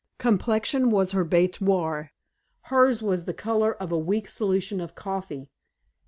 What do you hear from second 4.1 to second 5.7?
solution of coffee.